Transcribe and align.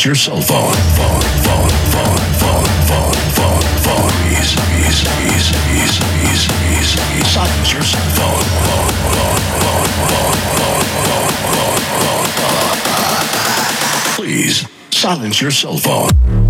Silence 0.00 0.06
your 0.06 0.14
cell 0.14 0.40
phone. 0.40 0.72
Phone, 0.96 1.20
phone, 1.44 1.68
phone, 1.92 2.18
phone, 2.40 2.64
phone, 2.88 3.14
phone, 3.36 3.62
phone. 3.84 4.08
Please, 4.08 4.54
please, 4.56 5.04
please, 5.04 5.50
please, 5.52 5.98
please, 6.00 6.46
please, 6.48 6.96
please. 6.96 7.28
Silence 7.28 7.72
your 7.72 7.82
cell. 7.82 8.00
Phone, 8.16 8.44
phone, 8.64 8.92
phone, 9.12 9.40
phone, 9.60 9.88
phone, 10.00 10.84
phone, 11.04 11.34
phone, 11.52 11.82
phone, 12.00 12.28
phone. 12.40 13.14
Please 14.16 14.66
silence 14.90 15.40
your 15.40 15.50
cell 15.50 15.76
phone. 15.76 16.49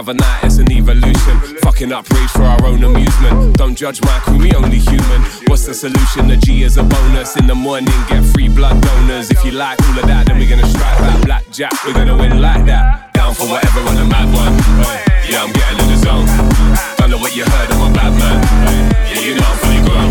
Other 0.00 0.14
night, 0.14 0.44
it's 0.44 0.56
an 0.56 0.72
evolution. 0.72 1.36
Fucking 1.60 1.92
up 1.92 2.08
rage 2.08 2.30
for 2.30 2.42
our 2.42 2.64
own 2.64 2.82
amusement. 2.82 3.56
Don't 3.58 3.76
judge 3.76 4.00
my 4.00 4.18
crew, 4.24 4.38
we 4.38 4.50
only 4.54 4.78
human. 4.78 5.20
What's 5.46 5.66
the 5.66 5.74
solution? 5.74 6.26
The 6.26 6.38
G 6.38 6.62
is 6.62 6.78
a 6.78 6.82
bonus. 6.82 7.36
In 7.36 7.46
the 7.46 7.54
morning, 7.54 7.92
get 8.08 8.24
free 8.32 8.48
blood 8.48 8.80
donors. 8.80 9.30
If 9.30 9.44
you 9.44 9.52
like 9.52 9.78
all 9.82 9.98
of 9.98 10.06
that, 10.06 10.26
then 10.26 10.38
we're 10.38 10.48
gonna 10.48 10.66
strike 10.66 10.98
that 11.04 11.20
blackjack. 11.26 11.72
We're 11.84 11.92
gonna 11.92 12.16
win 12.16 12.40
like 12.40 12.64
that. 12.64 13.12
Down 13.12 13.34
for 13.34 13.44
whatever 13.44 13.80
on 13.80 13.96
the 13.96 14.06
mad 14.08 14.32
one. 14.32 14.56
Yeah, 15.28 15.44
I'm 15.44 15.52
getting 15.52 15.78
in 15.84 15.88
the 15.92 15.98
zone. 16.00 16.26
Don't 16.96 17.10
know 17.10 17.18
what 17.18 17.36
you 17.36 17.44
heard, 17.44 17.68
I'm 17.70 17.92
a 17.92 17.92
bad 17.92 18.12
man. 18.16 18.40
Yeah, 19.04 19.20
you 19.20 19.34
know 19.36 19.44
I'm 19.44 19.58
fully 19.60 19.80
grown. 19.84 20.10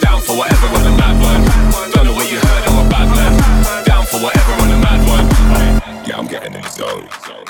Down 0.00 0.20
for 0.24 0.32
whatever 0.32 0.66
on 0.72 0.82
the 0.88 0.94
mad 0.96 1.16
one. 1.20 1.42
Don't 1.92 2.06
know 2.08 2.16
what 2.16 2.24
you 2.32 2.40
heard, 2.40 2.64
I'm 2.72 2.86
a 2.86 2.88
bad 2.88 3.08
man. 3.12 3.32
Down 3.84 4.06
for 4.06 4.16
whatever 4.16 4.52
on 4.64 4.68
the 4.72 4.78
mad 4.80 5.00
one. 5.04 5.26
Yeah, 6.08 6.16
I'm 6.16 6.26
getting 6.26 6.54
in 6.54 6.62
the 6.62 6.70
zone. 6.72 7.49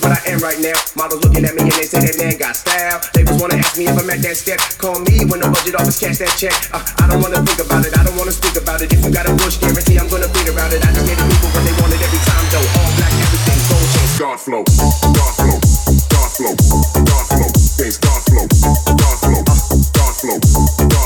what 0.00 0.16
I 0.16 0.20
am 0.32 0.40
right 0.40 0.58
now. 0.60 0.76
Models 0.96 1.20
looking 1.24 1.44
at 1.44 1.54
me 1.54 1.68
and 1.68 1.76
they 1.76 1.86
say 1.86 2.00
that 2.00 2.16
man 2.16 2.36
got 2.40 2.56
style. 2.56 3.00
They 3.12 3.24
just 3.24 3.40
wanna 3.40 3.60
ask 3.60 3.76
me 3.76 3.86
if 3.86 3.96
I'm 3.96 4.08
at 4.08 4.20
that 4.24 4.36
step. 4.36 4.60
Call 4.80 4.98
me 5.04 5.24
when 5.28 5.40
the 5.40 5.48
budget 5.48 5.76
office 5.76 6.00
cash 6.00 6.18
that 6.18 6.32
check. 6.36 6.56
Uh, 6.72 6.80
I 7.00 7.08
don't 7.08 7.20
wanna 7.20 7.40
think 7.44 7.60
about 7.60 7.84
it, 7.84 7.92
I 7.96 8.02
don't 8.04 8.16
wanna 8.16 8.32
speak 8.32 8.56
about 8.56 8.80
it. 8.80 8.92
If 8.92 9.04
you 9.04 9.12
got 9.12 9.28
a 9.28 9.34
bush, 9.36 9.60
guarantee 9.60 10.00
I'm 10.00 10.08
gonna 10.08 10.28
beat 10.32 10.48
around 10.48 10.72
it. 10.72 10.80
I 10.84 10.90
just 10.92 11.04
gave 11.04 11.20
the 11.20 11.26
people 11.28 11.50
what 11.52 11.62
they 11.64 11.74
wanted 11.80 12.00
every 12.00 12.22
time 12.24 12.44
though. 12.48 12.66
All 12.80 12.90
black, 12.96 13.12
everything, 13.12 13.60
gold 13.68 13.88
chain. 13.92 14.08
God 14.20 14.38
flow, 14.40 14.62
God 14.64 15.32
flow, 15.36 15.58
God 16.08 16.28
flow, 16.36 16.54
God 17.04 17.24
flow, 17.28 17.48
things 17.76 17.96
God 18.00 18.20
flow, 18.24 18.46
God 18.96 19.16
flow, 19.20 19.40
God 19.44 20.12
flow, 20.20 20.36
God 20.36 20.38
flow, 20.92 20.99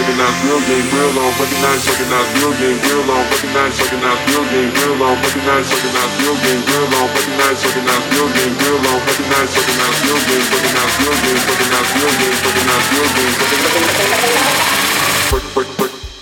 recognize 0.00 0.32
real 0.48 0.60
game, 0.64 0.86
real 0.96 1.12
on, 1.20 1.28
recognize, 1.36 1.84
recognize 1.84 2.28
real 2.40 2.52
game, 2.56 2.78
real 2.88 3.10
on, 3.12 3.20
recognize, 3.28 3.76
recognize 3.80 4.20
real 4.32 4.44
game, 4.48 4.72
real 4.80 5.02
on, 5.04 5.16
recognize, 5.20 5.68
recognize 5.68 6.12
real 6.24 6.36
game, 6.40 6.62
real 6.64 6.88
on, 6.96 7.06
recognize, 7.12 7.60
recognize 7.60 8.04
real 8.16 8.28
game, 8.32 8.54
real 8.64 8.80
on, 8.80 8.96
recognize, 9.04 9.52
recognize 9.60 10.00
real 10.00 10.20
game, 10.24 10.46
recognize 10.48 10.94
real 11.04 11.16
game, 11.20 11.40
recognize 11.44 11.88
real 12.00 12.12
game, 12.16 12.36
recognize 12.40 12.88
real 12.90 13.08
game, 13.12 13.34
recognize 13.36 13.76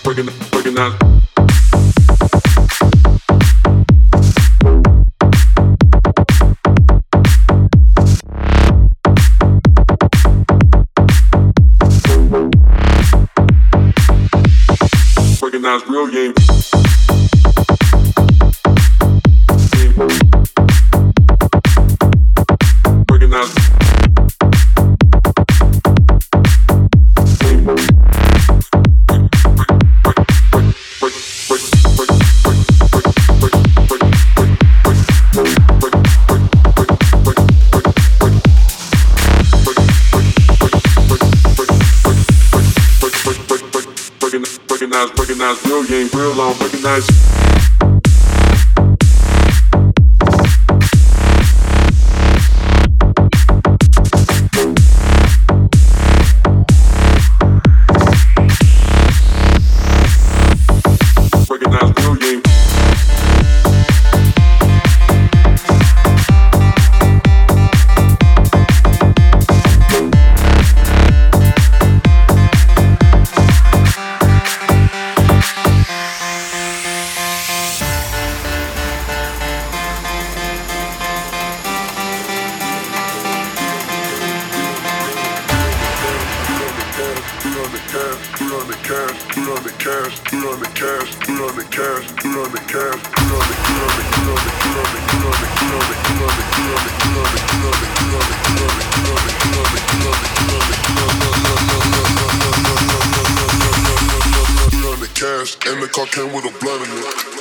real 0.02 0.14
game, 0.14 0.28
recognize 0.54 1.17
now 15.68 15.78
real 15.86 16.06
game. 16.08 16.87
recognize 45.38 45.64
real 45.66 45.84
game, 45.84 46.08
real 46.14 46.34
long, 46.34 46.58
recognize. 46.58 47.97
I 106.00 106.06
came 106.06 106.32
with 106.32 106.44
a 106.44 106.58
blunt 106.60 106.84
in 106.84 106.96
it. 106.96 107.37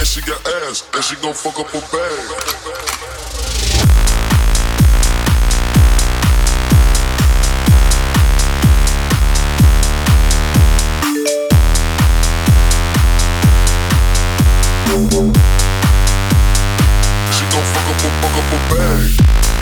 And 0.00 0.06
she 0.06 0.20
got 0.22 0.46
ass, 0.46 0.88
and 0.94 1.04
she 1.04 1.14
gon' 1.16 1.34
fuck 1.34 1.60
up 1.60 1.68
her 1.68 1.80
bag. 1.92 3.19
obey. 18.68 19.59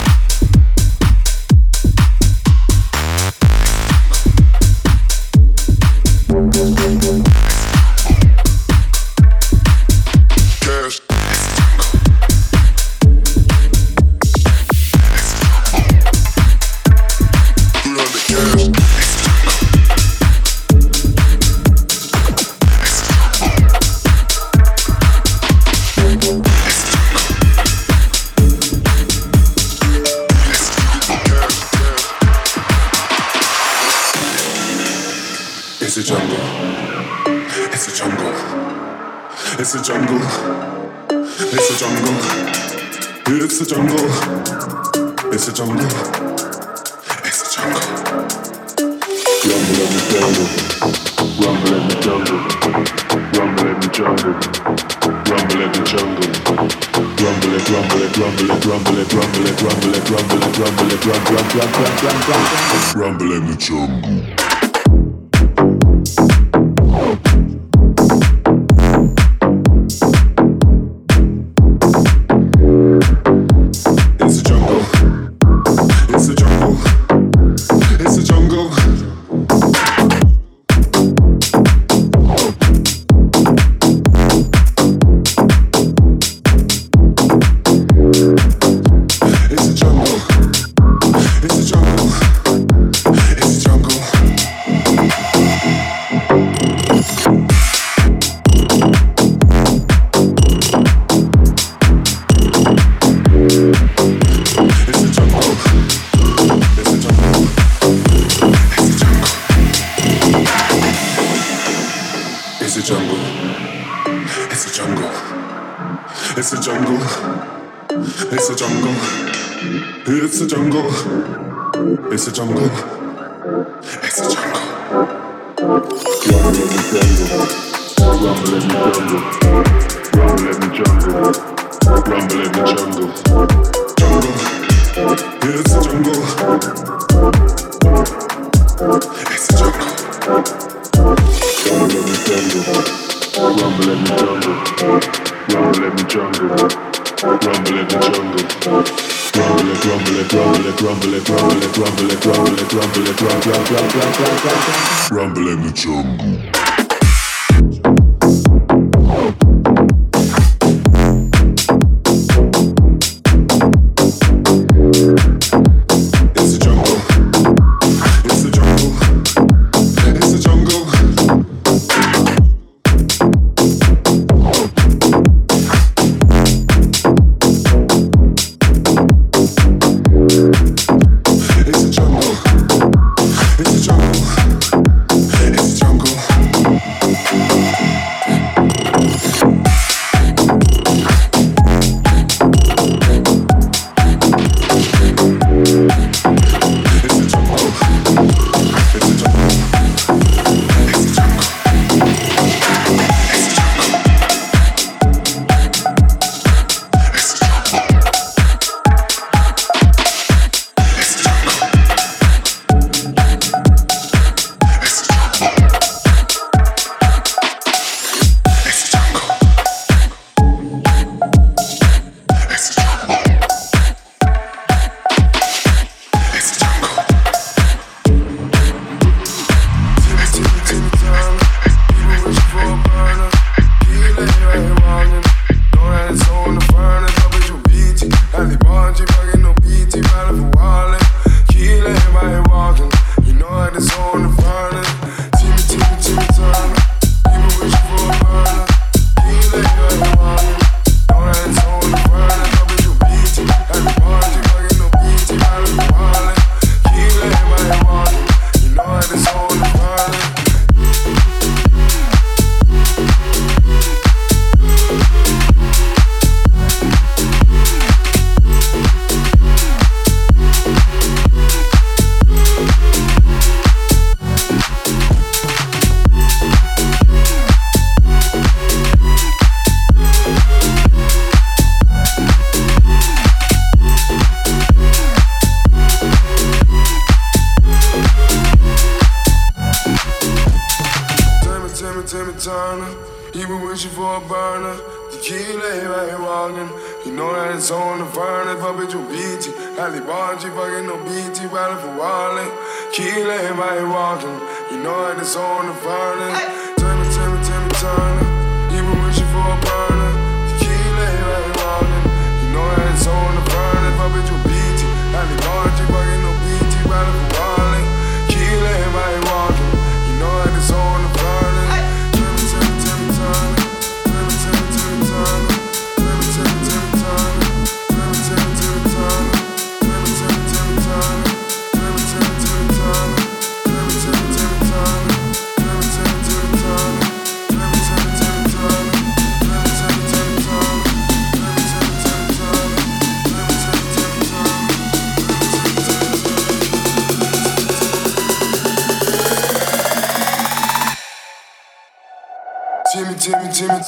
Finest 297.39 297.71
on 297.71 297.99
the 297.99 298.05
finest, 298.05 298.59
fuck 298.59 298.77
with 298.77 298.91
your 298.91 299.03
bitch. 299.07 299.47
Halle 299.77 300.01
Bonji, 300.03 300.51
fucking 300.51 300.85
no 300.91 300.99
BT, 301.07 301.47
battle 301.47 301.79
for 301.79 301.95
wallet. 301.95 302.51
Kill 302.91 303.31
everybody 303.31 303.85
walking. 303.87 304.39
You 304.69 304.83
know 304.83 305.15
it's 305.15 305.37
on 305.37 305.67
the 305.67 305.73
finest. 305.79 306.35
Turn 306.83 306.99
me, 306.99 307.07
turn 307.15 307.31
me, 307.31 307.39
turn 307.47 307.63
me, 307.63 307.71
turn 307.79 308.11
me. 308.19 308.75
You 308.75 308.83
been 308.83 308.99
wishing 309.07 309.29
for 309.31 309.39
a 309.39 309.55
burner. 309.55 310.11
Kill 310.59 310.95
everybody 310.99 311.51
walking. 311.63 312.03
You 312.43 312.47
know 312.51 312.67
it's 312.91 313.07
on 313.07 313.31
the 313.31 313.43
finest, 313.47 313.95
fuck 313.95 314.11
with 314.11 314.27
your 314.27 314.41
bitch. 314.43 314.81
Halle 315.15 315.35
Bonji, 315.39 315.83
fucking 315.95 316.19
no 316.19 316.31
BT, 316.43 316.75
battle 316.91 317.13
for 317.23 317.28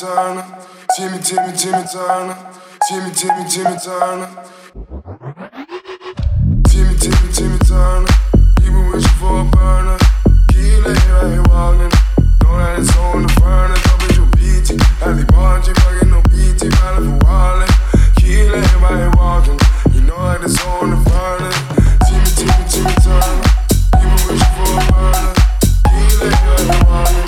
Turner, 0.02 0.44
Timmy, 0.98 1.20
Timmy, 1.20 1.54
Timmy 1.56 1.84
Turner, 1.86 2.36
Timmy, 2.90 3.12
Timmy, 3.14 3.46
Timmy 3.48 3.78
Turner. 3.78 4.30
Timmy, 6.66 6.98
Timmy, 6.98 7.30
Timmy 7.32 7.60
Turner, 7.60 8.10
you 8.64 8.72
been 8.72 8.90
wishing 8.90 9.18
for 9.22 9.42
a 9.42 9.46
burner. 9.46 10.00
Key 10.50 10.74
lady 10.82 11.06
right 11.06 11.30
here 11.30 11.44
walking, 11.54 11.94
don't 12.40 12.58
let 12.58 12.80
it 12.80 12.86
soul 12.86 13.18
in 13.18 13.28
the 13.28 13.34
furnace. 13.38 13.86
Up 13.94 14.02
with 14.02 14.18
your 14.18 14.26
beat, 14.34 14.82
have 15.06 15.18
me 15.18 15.24
bungee, 15.30 15.78
fucking 15.78 16.10
no 16.10 16.22
BT, 16.34 16.70
valid 16.82 17.06
for 17.06 17.28
wallet. 17.28 17.70
Key 18.18 18.50
lady 18.50 18.76
right 18.82 18.98
here 18.98 19.14
walking, 19.14 19.60
you 19.94 20.02
know 20.02 20.18
like 20.18 20.42
it's 20.42 20.58
soul 20.60 20.82
the 20.82 20.98
furnace. 21.12 21.62
Timmy, 22.10 22.32
Timmy, 22.42 22.66
Timmy 22.74 22.96
Turner, 23.06 23.46
you 24.02 24.08
been 24.10 24.34
wishing 24.34 24.50
for 24.58 24.66
a 24.66 24.90
burner. 24.90 25.34
Key 25.94 26.10
lady 26.18 26.42
right 26.50 26.90
walking. 26.90 27.21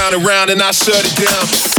Round 0.00 0.14
and 0.14 0.24
round 0.24 0.50
and 0.50 0.62
I 0.62 0.70
shut 0.70 1.04
it 1.04 1.14
down. 1.16 1.69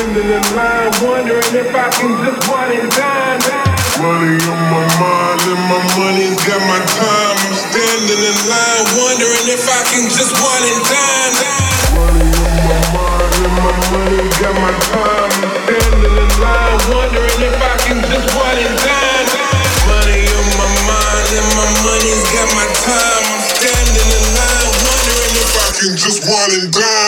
Standing 0.00 0.32
in 0.32 0.46
line, 0.56 0.92
wondering 1.04 1.52
if 1.60 1.76
I 1.76 1.92
can 1.92 2.16
just 2.24 2.40
one 2.48 2.72
and 2.72 2.88
dine. 2.96 3.40
Money 4.00 4.40
on 4.48 4.60
my 4.72 4.80
mind 4.96 5.40
and 5.44 5.60
my 5.68 5.80
money's 6.00 6.40
got 6.48 6.62
my 6.64 6.80
time. 6.88 7.36
I'm 7.36 7.52
standing 7.68 8.16
in 8.16 8.38
line, 8.48 8.84
wondering 8.96 9.46
if 9.52 9.60
I 9.68 9.80
can 9.92 10.08
just 10.08 10.32
one 10.40 10.64
and 10.72 10.82
dine. 10.88 11.36
Money 12.00 12.32
on 12.32 12.56
my 12.64 12.80
mind 12.96 13.32
and 13.44 13.56
my 13.60 13.72
money's 13.92 14.32
got 14.40 14.56
my 14.56 14.72
time. 14.88 15.32
I'm 15.36 15.68
standing 15.68 16.16
in 16.16 16.32
line, 16.40 16.80
wondering 16.96 17.40
if 17.44 17.56
I 17.60 17.74
can 17.84 18.00
just 18.00 18.28
one 18.32 18.56
and 18.56 18.76
dine. 18.80 19.28
Money 19.84 20.24
on 20.32 20.48
my 20.56 20.70
mind 20.88 21.28
and 21.28 21.48
my 21.60 21.68
money's 21.84 22.24
got 22.32 22.48
my 22.56 22.68
time. 22.88 23.24
I'm 23.36 23.44
standing 23.52 24.08
in 24.16 24.24
line, 24.32 24.70
wondering 24.80 25.34
if 25.44 25.52
I 25.60 25.68
can 25.76 25.92
just 25.92 26.24
one 26.24 26.56
dine, 26.72 26.72
dine. 26.72 26.99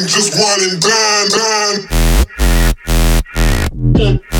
just 0.00 0.32
one 0.38 0.60
and 0.62 0.80
done, 0.80 1.28
done. 3.92 4.31